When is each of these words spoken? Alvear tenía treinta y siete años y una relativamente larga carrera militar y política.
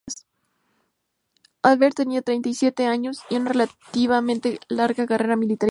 Alvear 1.61 1.93
tenía 1.93 2.23
treinta 2.23 2.49
y 2.49 2.55
siete 2.55 2.87
años 2.87 3.19
y 3.29 3.35
una 3.35 3.51
relativamente 3.51 4.59
larga 4.67 5.05
carrera 5.05 5.35
militar 5.35 5.37
y 5.37 5.45
política. 5.45 5.69